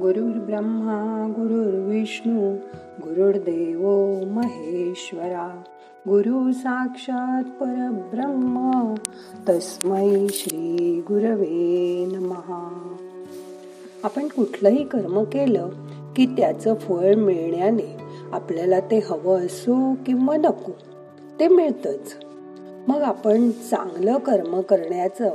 गुरुर्ब्रह्मा 0.00 1.26
गुरुर्विष्णू 1.36 2.54
गुरुर्देव 3.02 3.88
महेश्वरा. 4.28 5.62
गुरु 6.08 6.52
साक्षात 6.52 7.42
परब्रह्म 7.42 8.94
तस्मै 9.48 10.26
श्री 10.28 11.00
गुरवे 11.08 12.06
नमहा 12.12 12.96
आपण 14.04 14.28
कुठलंही 14.28 14.84
कर्म 14.84 15.24
केलं 15.24 15.68
की 16.16 16.26
त्याचं 16.26 16.74
फळ 16.74 17.14
मिळण्याने 17.14 17.96
आपल्याला 18.32 18.80
ते 18.80 18.98
हवं 18.98 19.46
असो 19.46 19.94
किंवा 20.06 20.36
नको 20.36 20.72
ते 21.40 21.48
मिळतच. 21.48 22.16
मग 22.88 23.02
आपण 23.02 23.50
चांगलं 23.50 24.18
कर्म 24.18 24.60
करण्याचं 24.60 25.30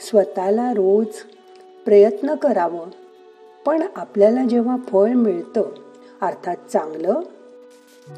स्वतःला 0.00 0.72
रोज 0.72 1.06
प्रयत्न 1.84 2.34
करावं 2.34 2.86
पण 3.66 3.82
आपल्याला 3.96 4.44
जेव्हा 4.44 4.76
फळ 4.76 5.10
मिळतं 5.10 5.62
अर्थात 6.20 6.56
चांगलं 6.72 7.20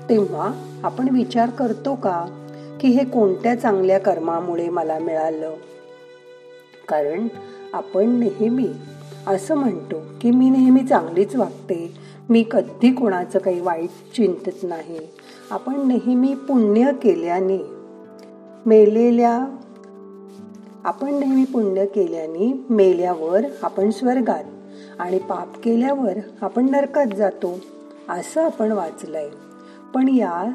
तेव्हा 0.09 0.80
आपण 0.84 1.09
विचार 1.09 1.50
करतो 1.50 1.95
का 1.95 2.24
की 2.80 2.88
हे 2.88 3.04
कोणत्या 3.04 3.54
चांगल्या 3.54 3.98
कर्मामुळे 4.01 4.68
मला 4.68 4.98
मिळालं? 4.98 5.54
कारण 6.88 7.28
आपण 7.73 8.10
नेहमी 8.10 8.68
असं 9.27 9.54
म्हणतो 9.54 9.96
की 10.20 10.30
मी 10.30 10.51
नेहमी 10.51 10.87
चांगलीच 10.87 11.37
वागते 11.37 11.95
मी 12.28 12.45
कधी 12.51 12.92
कोणाचं 12.92 13.38
काही 13.38 13.60
वाईट 13.60 14.15
चिंतत 14.16 14.59
नाही. 14.62 14.98
आपण 15.51 15.88
नेहमी 15.88 16.34
पुण्य 16.34 16.90
केल्याने 17.02 17.59
मेलेल्या 18.66 19.56
आपण 20.84 21.15
नेहमी 21.15 21.45
पुण्य 21.45 21.87
केल्याने 21.87 22.65
मेल्यावर 22.70 23.40
आपण 23.63 23.90
स्वर्गात 23.90 24.45
आणि 24.99 25.19
पाप 25.19 25.59
केल्यावर 25.63 26.19
आपण 26.43 26.71
नरकात 26.71 27.07
जातो 27.16 27.59
असं 28.09 28.45
आपण 28.45 28.73
वाचलंय. 28.73 29.29
पण 29.95 30.09
या 30.09 30.52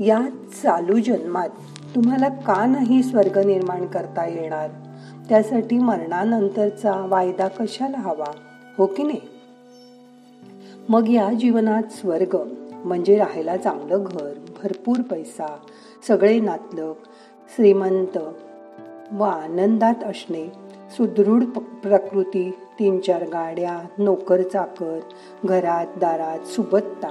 या 0.00 0.20
चालू 0.62 0.98
जन्मात 0.98 1.48
तुम्हाला 1.94 2.28
का 2.28 2.66
नाही 2.66 3.02
स्वर्ग 3.02 3.38
निर्माण 3.38 3.86
करता 3.86 4.26
येणार? 4.26 4.70
त्यासाठी 5.28 5.78
मरणानंतरचा 5.78 7.06
वायदा 7.08 7.48
कशाला 7.48 7.98
हवा? 7.98 8.32
हो 8.78 8.86
की 8.86 9.02
नाही? 9.02 9.20
मग 10.88 11.08
या 11.08 11.32
जीवनात 11.32 11.82
स्वर्ग 11.90 12.36
म्हणजे 12.84 13.16
राहायला 13.16 13.56
चांगलं 13.56 14.04
घर 14.06 14.32
भरपूर 14.62 15.00
पैसा 15.02 15.56
सगळे 16.08 16.40
नातलग 16.40 16.92
श्रीमंत 17.56 18.18
व 19.12 19.22
आनंदात 19.22 20.04
असणे 20.04 20.46
सुदृढ 20.96 21.44
प्रकृती 21.82 22.54
तीन 22.82 23.00
चार 23.00 23.22
गाड्या 23.22 23.80
नोकर 23.98 24.42
चाकर 24.42 25.00
घरात 25.44 25.86
दारात 26.00 26.46
सुबत्ता. 26.46 27.08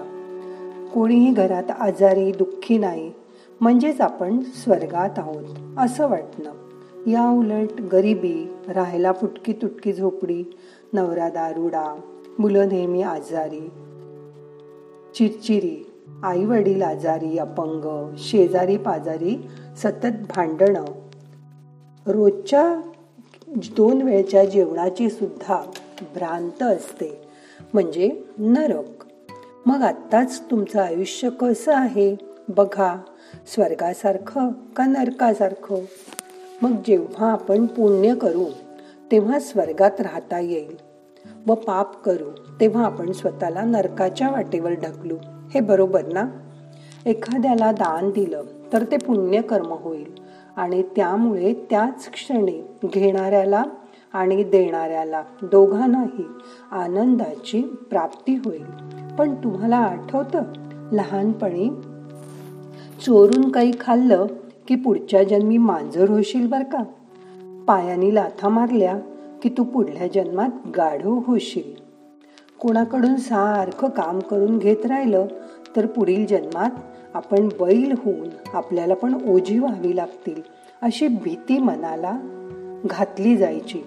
कोणीही 0.94 1.34
घरात 1.34 1.72
आजारी 1.80 2.32
दुःखी 2.32 2.78
नाही. 2.78 3.12
म्हणजेच 3.62 4.02
आपण 4.02 4.40
स्वर्गात 4.40 5.10
आहोत 5.18 5.44
असं 5.78 6.08
वाटणं. 6.08 6.52
या 7.08 7.30
उलट 7.30 7.82
गरिबी 7.82 8.54
राहायला 8.68 9.12
फुटकी 9.12 9.54
तुटकी 9.54 9.94
झोपडी 9.94 10.44
नवरा 10.94 11.30
दारुडा 11.30 12.00
मुलं 12.40 12.68
नेहमी 12.68 13.02
आजारी. 13.02 13.72
चिरचिरी 15.16 15.92
आई 16.24 16.46
वडील 16.46 16.82
आजारी 16.82 17.38
अपंग 17.38 18.16
शेजारी 18.18 18.78
पाजारी 18.78 19.48
सतत 19.78 20.28
भांडणं. 20.36 20.86
रोजच्या 22.08 22.91
दोन 23.56 24.02
वेळच्या 24.02 24.46
जेवणाची 24.46 25.10
सुद्धा 25.10 25.62
भ्रांत 26.02 26.64
असते. 26.64 27.22
म्हणजे 27.74 28.24
नरक. 28.38 29.04
मग 29.66 29.82
आत्ताच 29.82 30.42
तुमचं 30.52 30.80
आयुष्य 30.80 31.30
कसं 31.30 31.76
आहे? 31.76 32.16
बघा. 32.50 32.96
स्वर्गासारखं 33.56 34.50
का 34.50 34.86
नरकासारखं? 34.86 35.76
मग 36.62 36.72
जेव्हा 36.88 37.32
आपण 37.32 37.66
पुण्य 37.66 38.16
करू 38.16 38.46
तेव्हा 39.12 39.40
स्वर्गात 39.40 40.02
राहता 40.02 40.40
येईल. 40.40 40.76
व 41.48 41.54
पाप 41.54 42.04
करू 42.04 42.32
तेव्हा 42.62 42.86
आपण 42.86 43.12
स्वतःला 43.12 43.62
नरकाच्या 43.62 44.30
वाटेवर 44.30 44.72
ढकलू. 44.72 45.18
हे 45.54 45.60
बरोबर 45.60 46.06
ना? 46.06 46.30
एखाद्याला 47.06 47.72
दान 47.72 48.10
दिलं 48.10 48.44
तर 48.74 48.84
ते 48.84 48.98
पुण्य 48.98 49.42
कर्म 49.42 49.72
होईल. 49.72 50.21
आणि 50.56 50.84
त्यामुळे 50.96 51.54
त्याच 51.70 52.12
क्षणी 52.12 52.62
घेणाऱ्याला 52.84 53.64
आणि 54.14 54.44
देणाऱ्याला 54.44 55.24
दोघांनाही 55.42 56.24
आनंदाची 56.72 57.62
प्राप्ती 57.62 58.36
होईल. 58.46 58.66
पण 59.16 59.36
तुम्हाला 59.36 59.78
आठवतं? 59.78 60.44
लहानपणी 60.92 61.70
चोरून 63.06 63.52
काही 63.52 63.72
खाल्लं 63.80 64.26
की 64.68 64.76
पुढच्या 64.76 65.24
जन्मी 65.24 65.58
मांजर 65.58 66.10
होशील 66.10 66.48
बर 66.48 66.64
का? 66.64 66.84
पायानी 67.68 68.16
लाथा 68.16 68.50
मारल्या 68.50 69.00
की 69.44 69.50
तू 69.50 69.64
पुढल्या 69.64 70.08
जन्मात 70.08 70.50
गाढव 70.78 71.20
होशील. 71.26 71.92
कोणाकडून 72.60 73.16
सारखं 73.16 73.90
काम 73.90 74.20
करून 74.20 74.58
घेत 74.58 74.86
राहिलं 74.86 75.26
तर 75.76 75.86
पुढील 75.86 76.26
जन्मात 76.26 76.70
आपण 77.14 77.50
बैल 77.60 77.94
होऊन 78.06 78.30
आपल्याला 78.54 78.94
पण 78.94 79.30
ओझी 79.30 79.60
व्हावी 79.60 79.96
लागतील 79.96 80.42
अशी 80.82 81.08
भीती 81.08 81.58
मनाला 81.58 82.18
घातली 82.86 83.38
जायची. 83.38 83.82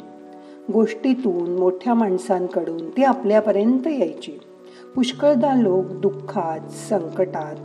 गोष्टीतून 0.73 1.59
मोठ्या 1.59 1.95
माणसांकडून 1.95 2.91
ती 2.91 3.03
आपल्यापर्यंत 3.03 3.87
यायची. 3.87 4.39
पुष्कळदा 4.95 5.55
लोक 5.55 5.85
दुःखात 5.85 6.71
संकटात 6.89 7.57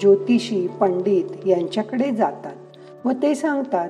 ज्योतिषी 0.00 0.66
पंडित 0.66 1.46
यांच्याकडे 1.46 2.10
जातात 2.10 3.06
व 3.06 3.10
ते 3.22 3.34
सांगतात 3.34 3.88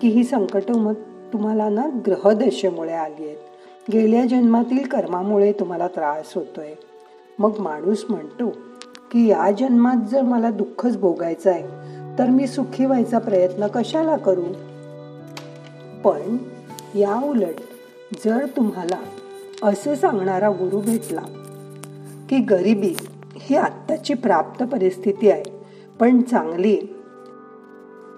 की 0.00 0.08
ही 0.08 0.24
संकट 0.24 0.70
मग 0.70 0.94
तुम्हाला 1.32 1.68
ना 1.68 2.00
ग्रहदशेमुळे 2.06 2.92
आली 2.92 3.24
आहेत. 3.24 3.36
गेल्या 3.92 4.26
जन्मातील 4.26 4.86
कर्मामुळे 4.86 5.52
तुम्हाला 5.52 5.86
त्रास 5.86 6.34
होतोय. 6.34 6.74
मग 7.38 7.50
माणूस 7.58 8.04
म्हणतो 8.08 8.52
की 9.12 9.26
या 9.26 9.50
जन्मात 9.50 9.96
जर 10.10 10.22
मला 10.22 10.50
दुःखच 10.50 10.96
भोगायचं 11.00 11.50
आहे 11.50 11.62
तर 12.18 12.30
मी 12.30 12.46
सुखी 12.46 12.84
व्हायचा 12.84 13.18
प्रयत्न 13.18 13.66
कशाला 13.66 14.16
करू? 14.16 14.44
पण 16.04 16.36
या 16.94 17.14
उलट 17.28 17.60
जर 18.24 18.46
तुम्हाला 18.56 18.98
असे 19.62 19.96
सांगणारा 19.96 20.48
गुरु 20.50 20.80
भेटला 20.80 21.20
की 22.30 22.38
गरिबी 22.38 22.94
ही 23.34 23.56
आत्ताची 23.56 24.14
प्राप्त 24.14 24.64
परिस्थिती 24.64 25.30
आहे 25.30 25.64
पण 26.00 26.22
चांगली 26.22 26.76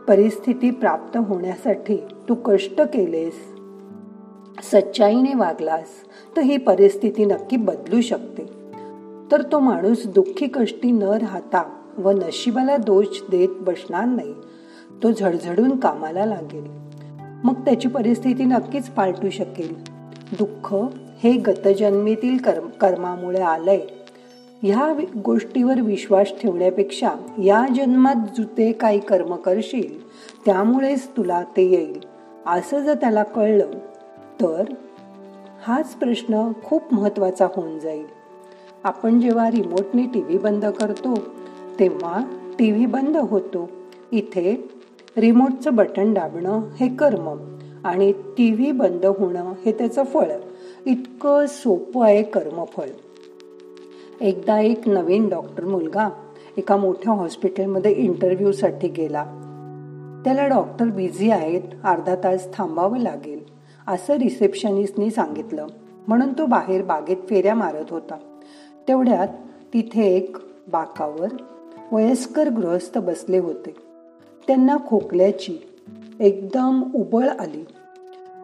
परिस्थिती 0.08 0.70
प्राप्त 0.70 1.16
होण्यासाठी 1.16 1.96
तू 2.28 2.34
कष्ट 2.34 2.80
केलेस 2.80 3.34
सच्चाईने 4.62 5.34
वागलास 5.34 5.88
तर 6.36 6.42
ही 6.42 6.56
परिस्थिती 6.56 7.24
नक्की 7.24 7.56
बदलू 7.56 8.00
शकते. 8.00 8.57
तर 9.32 9.42
तो 9.42 9.58
माणूस 9.58 10.06
दुःखी 10.06 10.46
कष्टी 10.46 10.90
न 10.90 11.02
राहता 11.02 11.70
व 11.98 12.10
नशिबाला 12.10 12.76
दोष 12.76 13.06
देत 13.30 13.48
बसणार 13.60 14.04
नाही 14.04 14.34
तो 15.02 15.12
झडझडून 15.12 15.78
कामाला 15.78 16.26
लागेल. 16.26 16.66
मग 17.44 17.54
त्याची 17.54 17.88
परिस्थिती 17.88 18.44
नक्कीच 18.44 18.88
पालटू 18.88 19.30
शकेल. 19.30 19.82
दुःख 20.38 20.74
हे 21.22 21.32
गतजन्मीतील 21.32 22.36
कर्म 22.36 22.68
कर्मामुळे 22.68 23.40
आलंय. 23.40 23.80
ह्या 24.62 24.92
गोष्टीवर 25.24 25.80
विश्वास 25.80 26.28
ठेवण्यापेक्षा 26.42 27.10
या 27.44 27.66
जन्मात 27.76 28.14
जुते 28.36 28.72
काही 28.72 29.00
कर्म 29.00 29.34
करशील 29.36 30.08
त्यामुळेच 30.44 31.08
तुला 31.16 31.42
ते 31.42 31.62
येईल 31.62 32.00
असं 32.46 32.80
जर 32.80 32.94
त्याला 32.94 33.22
कळलं 33.22 33.70
तर 34.40 34.64
हाच 35.62 35.94
प्रश्न 35.94 36.52
खूप 36.64 36.94
महत्त्वाचा 36.94 37.46
होऊन 37.56 37.78
जाईल. 37.78 38.17
आपण 38.84 39.20
जेव्हा 39.20 39.50
रिमोटने 39.50 40.02
टी 40.02 40.22
व्ही 40.22 40.38
बंद 40.38 40.64
करतो 40.64 41.14
तेव्हा 41.78 42.20
टी 42.58 42.70
व्ही 42.70 42.86
बंद 42.86 43.16
होतो. 43.16 43.70
इथे 44.12 44.70
रिमोटचं 45.16 45.74
बटन 45.74 46.14
दाबणं 46.14 46.60
हे 46.80 46.88
कर्म 46.88 47.36
आणि 47.84 48.12
टी 48.12 48.52
व्ही 48.52 48.72
बंद 48.72 49.06
होणं 49.06 49.52
हे 49.66 49.72
त्याचं 49.72 50.04
फळ. 50.04 50.32
इतकं 50.86 51.46
सोपं 51.48 52.04
आहे 52.04 52.22
कर्मफळ. 52.22 52.88
एकदा 54.20 54.60
एक 54.60 54.88
नवीन 54.88 55.28
डॉक्टर 55.28 55.64
मुलगा 55.64 56.08
एका 56.56 56.76
मोठ्या 56.76 57.12
हॉस्पिटलमध्ये 57.12 57.92
इंटरव्ह्यूसाठी 57.92 58.88
गेला. 58.88 59.24
त्याला 60.24 60.46
डॉक्टर 60.46 60.86
बिझी 60.86 61.30
आहेत 61.30 61.62
अर्धा 61.84 62.14
तास 62.14 62.48
थांबावं 62.54 62.98
लागेल 62.98 63.40
असं 63.86 64.14
रिसेप्शनिस्टनी 64.14 65.10
सांगितलं. 65.10 65.66
म्हणून 66.08 66.32
तो 66.32 66.46
बाहेर 66.46 66.82
बागेत 66.84 67.16
फेऱ्या 67.28 67.54
मारत 67.54 67.84
होता. 67.90 68.16
तेवढ्यात 68.88 69.28
तिथे 69.74 70.16
एक 70.16 70.36
बाकावर 70.68 71.28
वयस्कर 71.92 72.48
गृहस्थ 72.48 72.98
बसले 72.98 73.38
होते. 73.38 73.76
त्यांना 74.46 74.76
खोकल्याची 74.86 75.58
एकदम 76.20 76.82
उबळ 76.94 77.28
आली. 77.28 77.64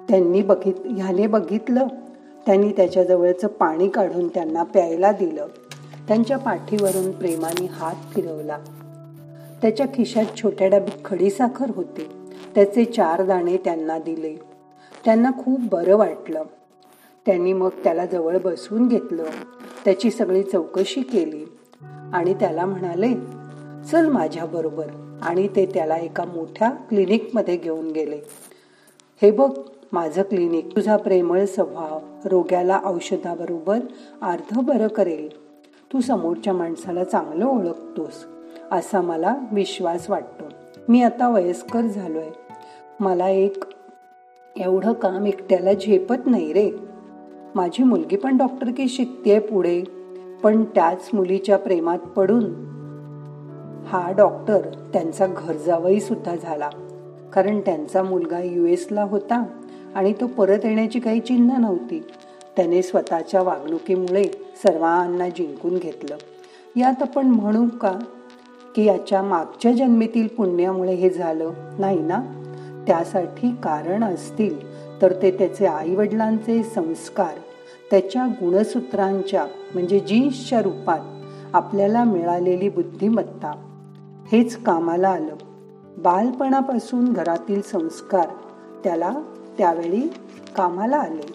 त्यांनी 0.09 0.43
बघित 0.43 0.75
ह्याने 0.85 1.27
बघितलं. 1.27 1.87
त्यांनी 2.47 2.73
त्याच्याजवळचं 2.73 3.49
पाणी 3.49 3.89
काढून 3.89 4.29
त्यांना 4.29 4.63
प्यायला 4.63 5.13
दिलं. 5.13 5.47
त्यांच्या 6.09 6.39
पाठीवरून 6.39 7.11
प्रेमाने 7.11 7.67
हात 7.67 7.95
फिरवला. 8.15 8.59
त्याच्या 9.63 9.87
खिशात 9.95 10.25
छोट्या 10.37 10.67
डब्यात 10.67 10.99
खडीसाखर 11.05 11.71
होते. 11.75 12.09
त्याचे 12.55 12.85
चार 12.85 13.25
दाणे 13.25 13.57
त्यांना 13.57 13.99
दिले. 13.99 14.37
त्यांना 15.05 15.31
खूप 15.31 15.61
बरं 15.73 15.97
वाटलं. 15.97 16.43
त्यांनी 17.27 17.53
मग 17.53 17.69
त्याला 17.85 18.07
जवळ 18.07 18.39
बसवून 18.39 18.89
घेतलं. 18.89 19.25
त्याची 19.85 20.11
सगळी 20.11 20.43
चौकशी 20.43 21.03
केली. 21.03 21.45
आणि 22.13 22.35
त्याला 22.35 22.67
म्हणाले 22.67 23.15
चल 23.93 24.09
माझ्याबरोबर 24.09 24.87
आणि 25.23 25.49
ते 25.57 25.67
त्याला 25.67 25.97
एका 25.97 26.25
मोठ्या 26.25 26.71
क्लिनिकमध्ये 26.71 27.57
घेऊन 27.57 27.91
गेले. 27.91 28.19
हे 29.23 29.31
बघ 29.31 29.59
माझं 29.93 30.23
क्लिनिक. 30.23 30.77
तुझा 30.77 30.97
प्रेमळ 30.97 31.45
स्वभाव 31.45 32.01
रोग्याला 32.25 32.81
औषधाबरोबर 32.85 33.79
अर्ध 34.23 34.61
बरं 34.61 34.89
करेल. 34.89 35.45
तू 35.93 36.01
समोरच्या 36.01 36.53
माणसाला 36.53 37.05
चांगलं 37.05 37.47
ओळखतोस 37.47 38.25
असा 38.73 39.01
मला 39.01 39.37
विश्वास 39.53 40.11
वाटतो. 40.11 40.45
मी 40.89 41.03
आता 41.03 41.29
वयस्कर 41.29 41.81
झालोय. 41.81 42.29
मला 43.01 43.29
एक 43.29 43.65
एवढं 44.57 44.93
काम 44.93 45.27
एकट्याला 45.27 45.73
झेपत 45.73 46.27
नाही 46.27 46.53
रे. 46.53 46.94
माझी 47.55 47.83
मुलगी 47.83 48.17
पण 48.17 48.37
डॉक्टर 48.37 48.71
की 48.77 48.89
शिकतेय 48.89 49.39
पुढे. 49.39 49.83
पण 50.43 50.65
त्याच 50.65 51.11
मुलीच्या 51.13 51.59
प्रेमात 51.59 51.99
पडून. 51.99 52.45
हा 53.87 54.13
डॉक्टर 54.17 54.61
त्यांचा 54.93 55.27
घर 55.27 55.53
जावई 55.53 56.01
सुद्धा 56.01 56.37
झाला. 56.43 56.69
कारण 57.33 57.61
त्यांचा 57.61 58.03
मुलगा 58.03 58.39
यू 58.39 58.67
एसला 58.67 59.03
होता 59.03 59.45
आणि 59.95 60.13
तो 60.13 60.27
परत 60.27 60.59
येण्याची 60.65 61.01
काही 61.01 61.21
चिन्ह 61.21 61.57
नव्हती. 61.57 62.05
त्याने 62.57 62.83
स्वतःच्या 62.83 63.43
वागणुकीमुळे 63.43 64.25
सर्वांना 64.63 65.29
जिंकून 65.29 65.77
घेतलं. 65.77 66.17
यात 66.77 67.03
आपण 67.03 67.27
म्हणू 67.27 67.79
का? 67.81 67.93
की 68.77 68.85
याच्या 68.85 69.23
मागच्या 69.23 69.73
जन्मीतील 69.73 70.27
पुण्यामुळे 70.27 70.95
हे 70.95 71.11
झालं 71.11 71.51
नाही 71.79 71.99
ना? 71.99 72.23
त्यासाठी 72.87 73.51
कारण 73.51 74.05
असतील 74.05 74.75
तर 75.03 75.13
ते 75.23 75.31
त्याचे 75.31 75.67
आई 75.67 75.95
वडिलांचे 75.95 76.63
संस्कार 76.63 77.35
त्याच्या 77.95 78.27
गुणसूत्रांच्या 78.27 79.45
म्हणजे 79.45 80.01
जीन्सच्या 80.01 80.63
रूपात 80.63 80.99
आपल्याला 81.53 82.05
मिळालेली 82.05 82.69
बुद्धिमत्ता. 82.69 83.53
हेच 84.33 84.63
कामाला 84.63 85.09
आलं. 85.09 85.37
बालपणापासून 85.99 87.13
घरातील 87.13 87.63
संस्कार 87.63 88.29
त्याला 88.85 89.15
त्यावेळी 89.59 90.13
कामाला 90.57 90.97
आले. 90.97 91.33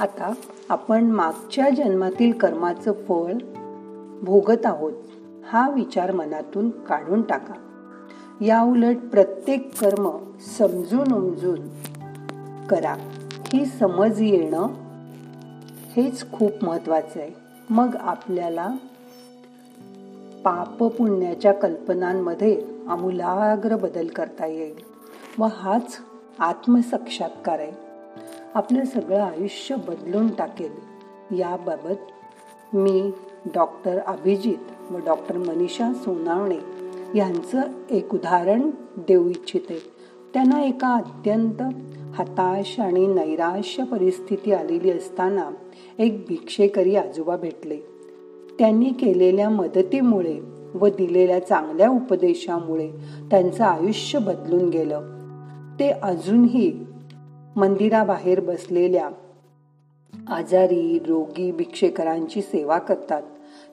आता 0.00 0.32
आपण 0.68 1.04
मागच्या 1.04 1.70
जन्मातील 1.70 2.32
कर्माचं 2.32 2.92
फळ 2.92 3.32
भोगत 4.22 4.66
आहोत 4.66 4.92
हा 5.46 5.70
विचार 5.70 6.12
मनातून 6.12 6.70
काढून 6.70 7.22
टाका. 7.22 7.54
या 8.40 8.62
उलट 8.62 8.96
प्रत्येक 8.96 9.78
कर्म 9.78 10.10
समजून 10.58 11.12
उमजून 11.12 11.58
करा. 12.66 12.96
ही 13.52 13.66
समज 13.66 14.22
येणं 14.22 14.66
हेच 15.96 16.32
खूप 16.32 16.50
महत्वाचं 16.62 17.20
आहे. 17.20 17.30
मग 17.70 17.96
आपल्याला 18.00 18.68
पाप 20.44 20.84
पुण्याच्या 20.84 21.52
कल्पनांमध्ये 21.52 22.62
आमूलाग्र 22.88 23.76
बदल 23.76 24.06
करता 24.06 24.46
येईल. 24.46 24.74
व 25.38 25.46
हाच 25.52 25.98
आत्मसाक्षात्कार 26.38 27.58
आहे. 27.58 27.72
आपलं 28.54 28.84
सगळं 28.84 29.20
आयुष्य 29.20 29.76
बदलून 29.76 30.34
टाकेल. 30.34 30.72
याबाबत 31.38 31.96
मी 32.74 33.10
डॉक्टर 33.54 33.98
अभिजित 33.98 34.92
व 34.92 34.98
डॉक्टर 34.98 35.36
मनीषा 35.36 35.92
सोनावणे 35.92 36.58
यांचं 37.18 37.60
एक 37.90 38.14
उदाहरण 38.14 38.70
देऊ 38.96 39.28
इच्छिते. 39.28 39.82
त्यांना 40.34 40.62
एका 40.62 40.88
अत्यंत 40.94 41.62
हताश 42.20 42.80
आणि 42.80 43.06
नैराश्य 43.06 43.84
परिस्थिती 43.84 44.52
आलेली 44.52 44.90
असताना 44.90 45.50
एक 45.98 46.24
भिक्षेकरी 46.28 46.96
आजोबा 46.96 47.36
भेटले. 47.36 47.76
त्यांनी 48.58 48.90
केलेल्या 48.90 49.50
मदतीमुळे 49.50 50.40
व 50.74 50.86
दिलेल्या 50.86 51.46
चांगल्या 51.46 51.90
उपदेशामुळे 51.90 52.90
त्यांचं 53.30 53.64
आयुष्य 53.64 54.18
बदलून 54.18 54.68
गेलं. 54.68 55.00
ते 55.80 55.90
अजूनही 55.90 56.86
मंदिराबाहेर 57.56 58.40
बसलेल्या 58.40 59.10
आजारी 60.28 60.98
रोगी 60.98 61.52
भिक्षेकरांची 61.52 62.42
सेवा 62.42 62.78
करतात. 62.78 63.22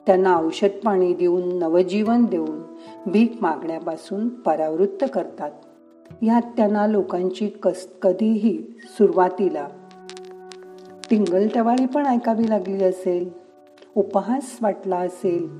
त्यांना 0.06 0.36
औषध 0.36 0.84
पाणी 0.84 1.14
देऊन 1.14 1.58
नवजीवन 1.58 2.24
देऊन 2.24 2.62
भीक 3.06 3.36
मागण्यापासून 3.40 4.28
परावृत्त 4.28 5.04
करतात. 5.14 5.50
यात 6.22 6.42
त्यांना 6.56 6.86
लोकांची 6.86 7.48
कस 7.48 7.88
कधीही 8.02 8.62
सुरुवातीला 8.84 9.68
टिंगलटवाळी 11.10 11.86
पण 11.86 12.06
ऐकावी 12.06 12.50
लागली 12.50 12.84
असेल 12.84 13.30
उपहास 13.96 14.58
वाटला 14.62 14.96
असेल 14.96 15.58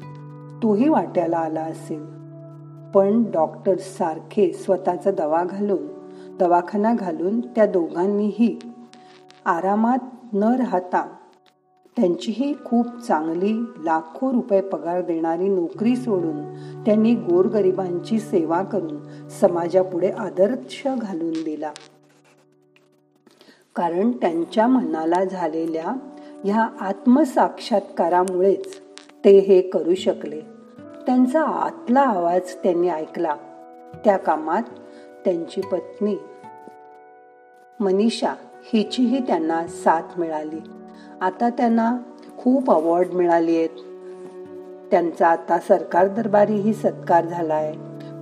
तोही 0.63 0.89
वाट्याला 0.89 1.39
आला 1.39 1.61
असेल. 1.61 2.05
पण 2.95 3.23
डॉक्टर 3.31 3.77
सारखे 3.77 4.53
स्वतःचा 4.53 5.11
दवा 5.11 5.45
घालून 5.45 5.87
दवाखाना 6.39 6.95
घालून 6.95 7.41
त्या 7.41 7.67
दोघांनीही 7.67 8.59
आरामात 9.45 9.99
न 10.33 10.43
राहता 10.43 11.09
त्यांचीही 11.99 12.55
खूप 12.65 12.99
चांगली 12.99 13.85
लाखो 13.85 14.33
रुपये 14.33 14.61
पगार 14.61 15.01
देणारी 15.01 15.49
नोकरी 15.49 15.97
सोडून 15.97 16.55
त्यांनी 16.85 17.15
गोरगरिबांची 17.15 18.19
सेवा 18.19 18.63
करून 18.63 19.29
समाजापुढे 19.29 20.09
आदर्श 20.09 20.87
घालून 20.87 21.31
दिला. 21.31 21.71
कारण 23.77 24.11
त्यांच्या 24.11 24.67
मनाला 24.67 25.25
झालेल्या 25.25 25.97
ह्या 26.45 26.69
आत्मसाक्षात्कारामुळेच 26.81 28.81
ते 29.25 29.39
हे 29.39 29.61
करू 29.61 29.95
शकले. 29.95 30.41
त्यांचा 31.07 31.43
आतला 31.43 32.01
आवाज 32.01 32.55
त्यांनी 32.55 32.89
ऐकला. 32.89 33.37
त्या 34.05 34.17
कामात 34.17 34.63
त्यांची 35.25 35.61
पत्नी 35.61 36.17
मनीषा 37.81 38.35
हिचीही 38.73 39.27
त्यांना 39.27 39.67
साथ 39.67 40.19
मिळाली. 40.19 40.61
आता 41.21 41.51
त्यांना 41.51 41.97
खूप 42.39 42.71
अवॉर्ड 42.71 43.09
मिळाली 43.13 43.57
आहेत. 43.57 43.69
त्यांचा 44.91 45.29
आता 45.29 45.59
सरकार 45.59 46.07
दरबारीही 46.07 46.75
सत्कार 46.75 47.27
झालाय. 47.27 47.75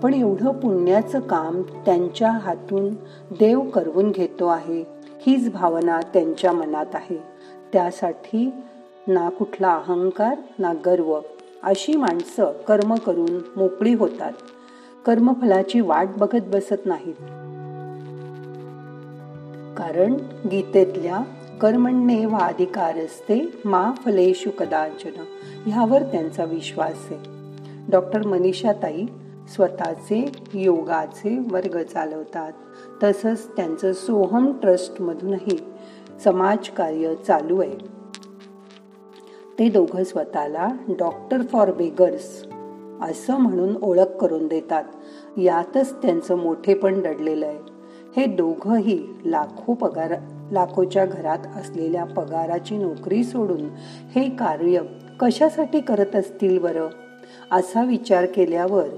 पण 0.03 0.15
एवढं 0.15 0.53
पुण्याचं 0.53 1.21
काम 1.21 1.63
त्यांच्या 1.63 2.31
हातून 2.31 2.95
देव 3.31 3.61
करवून 3.61 4.11
घेतो 4.11 4.47
आहे 4.47 4.85
हीच 5.27 5.53
भावना 5.53 6.01
त्यांच्या 6.01 6.53
मनात 6.53 6.95
आहे. 6.95 7.23
त्यासाठी 7.73 8.51
ना 9.09 9.29
कुठला 9.29 9.75
अहंकार 9.75 10.35
ना 10.59 10.73
गर्व 10.73 11.21
अशी 11.63 11.97
माणसं 11.97 12.53
कर्म 12.69 12.95
करून 12.95 13.41
मोकळी 13.57 13.95
होतात. 13.95 14.33
कर्मफलाची 15.07 15.81
वाट 15.81 16.09
बघत 16.19 16.45
बसत 16.47 16.87
नाहीत. 16.87 17.15
कारण 19.79 20.15
गीतेतल्या 20.51 21.21
कर्मण्ये 21.61 22.27
वा 22.27 22.39
अधिकार 22.39 22.99
असते 22.99 23.59
मा 23.65 23.93
फलेशु 24.05 24.51
कदाचन 24.51 25.25
ह्यावर 25.67 26.03
त्यांचा 26.03 26.45
विश्वास 26.45 27.09
आहे. 27.11 27.31
डॉक्टर 27.91 28.27
मनीषाताई 28.27 29.07
स्वतःचे 29.55 30.33
योगाचे 30.55 31.39
वर्ग 31.51 31.83
चालवतात. 31.83 32.53
तसंच 33.03 33.57
त्यांचं 33.57 33.93
सोहम 33.93 34.53
ट्रस्टमधूनही 34.53 35.59
समाजकार्य 36.25 37.15
चालू 37.27 37.61
आहे. 37.61 37.77
ते 39.59 39.69
दोघं 39.69 40.05
स्वतःला 40.05 40.69
डॉक्टर 40.89 41.43
फॉर 41.43 41.73
बेगर्स 41.73 42.47
असं 43.03 43.37
म्हणून 43.37 43.77
ओळख 43.83 44.17
करून 44.21 44.47
देतात. 44.47 44.85
यातच 45.39 46.03
त्यांचं 46.03 46.39
मोठेपण 46.39 47.01
दडलेलं 47.01 47.47
आहे. 47.47 47.59
हे 48.17 48.27
दोघंही 48.27 49.07
लाखो 49.25 49.75
पगार 49.75 50.15
लाखोच्या 50.53 51.07
घरात 51.07 51.39
असलेल्या 51.57 52.05
पगाराची 52.05 52.77
नोकरी 52.77 53.25
सोडून 53.25 53.69
हे 54.15 54.31
कार्य 54.31 54.81
कशासाठी 55.21 55.81
करत 55.81 56.17
असतील 56.17 56.59
बरं? 56.59 56.89
असा 57.53 57.83
विचार 57.83 58.27
केल्यावर 58.27 58.89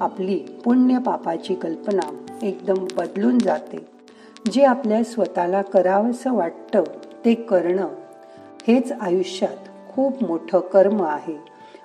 आपली 0.00 0.36
पुण्य 0.36 0.98
पापाची 0.98 1.54
कल्पना 1.54 2.36
एकदम 2.42 2.84
बदलून 2.96 3.38
जाते. 3.38 3.86
जे 4.52 4.64
आपल्या 4.64 5.04
स्वतःला 5.04 5.62
करावंसं 5.62 6.34
वाटतं 6.34 6.82
ते 7.24 7.34
करणं 7.34 7.88
हेच 8.68 8.92
आयुष्यात 8.92 9.90
खूप 9.94 10.24
मोठं 10.24 10.60
कर्म 10.60 11.02
आहे. 11.02 11.36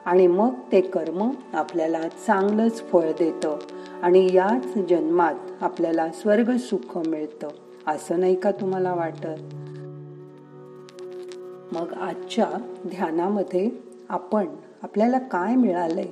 आणि 0.06 0.28
मग 0.28 0.54
ते 0.72 0.82
कर्म 0.82 1.32
आपल्याला 1.54 2.08
चांगलंच 2.08 2.84
फळ 2.92 3.12
देतं 3.20 3.58
आणि 4.04 4.30
याच 4.34 4.78
जन्मात 4.90 5.36
आपल्याला 5.62 6.10
स्वर्ग 6.10 6.58
सुख 6.58 6.98
मिळतं. 6.98 7.48
असं 7.88 8.20
नाही 8.20 8.36
का 8.36 8.52
तुम्हाला 8.52 8.94
वाटत? 8.94 9.28
मग 11.76 11.94
आजच्या 11.94 12.48
ध्यानामध्ये 12.86 13.70
आपण 14.10 14.46
आपल्याला 14.84 15.18
काय 15.18 15.56
मिळालंय 15.56 16.08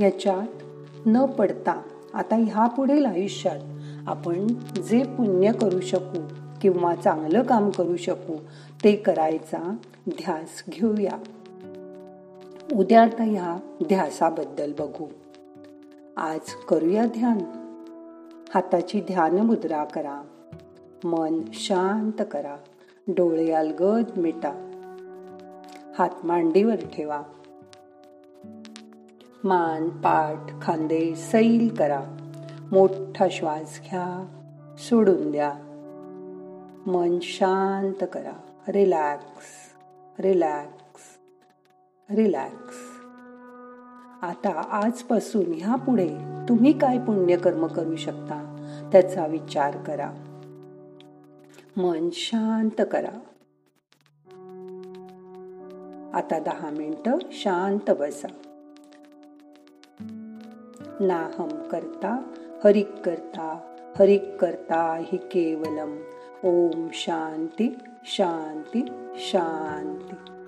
याच्यात 0.00 0.62
न 1.06 1.24
पडता 1.26 1.82
आता 2.14 2.36
ह्या 2.36 2.66
पुढील 2.66 3.06
आयुष्यात 3.06 3.60
आपण 4.06 4.46
जे 4.88 5.02
पुण्य 5.02 5.52
करू 5.52 5.80
शकू 5.80 6.20
किंवा 6.62 6.94
चांगलं 6.94 7.42
काम 7.42 7.70
करू 7.70 7.96
शकू 7.96 8.36
ते 8.84 8.96
करायचा 8.96 9.76
ध्यास 10.08 10.64
घेऊया. 10.68 11.18
उद्या 12.72 13.02
आता 13.02 13.22
ह्या 13.22 13.58
ध्यासाबद्दल 13.88 14.72
बघू. 14.78 15.06
आज 16.16 16.54
करूया 16.68 17.06
ध्यान. 17.06 17.38
हाताची 18.54 19.00
ध्यान 19.00 19.36
मुद्रा 19.36 19.84
करा. 19.84 20.22
मन 21.04 21.42
शांत 21.52 22.22
करा. 22.30 22.56
डोळे 23.08 23.52
अलगद 23.52 24.18
मिटा. 24.18 24.66
हात 25.98 26.26
मांडीवर 26.26 26.74
ठेवा. 26.74 27.22
मान 29.44 29.88
पाठ 29.88 30.62
खांदे 30.62 31.14
सैल 31.14 31.74
करा. 31.78 32.00
मोठा 32.72 33.26
श्वास 33.30 33.80
घ्या. 33.90 34.26
सोडून 34.78 35.30
द्या. 35.30 35.52
मन 36.86 37.18
शांत 37.22 38.04
करा. 38.12 38.32
रिलॅक्स. 38.68 39.74
रिलॅक्स. 40.18 41.00
रिलॅक्स. 42.10 42.76
आता 44.22 44.62
आजपासून 44.70 45.44
ह्या 45.56 45.74
पुढे 45.74 46.08
तुम्ही 46.48 46.78
काय 46.78 46.98
पुण्यकर्म 46.98 47.66
करू 47.66 47.96
शकता? 47.96 48.56
त्याचा 48.92 49.26
विचार 49.26 49.76
करा. 49.76 50.10
मन 51.76 52.10
शांत 52.12 52.82
करा. 52.92 53.18
आता 56.14 56.38
दहा 56.38 56.70
मिनिटं 56.70 57.18
शांत 57.32 57.90
बसा. 57.90 58.28
नाहम 61.00 61.68
करता 61.68 62.32
हरिक 62.64 63.02
करता 63.04 63.76
हरिक 63.98 64.36
करता 64.36 64.96
हि 64.96 65.16
केवलम. 65.16 65.96
ओम 66.44 66.88
शांती 66.92 67.78
शांती 68.04 68.82
शांती. 69.16 70.39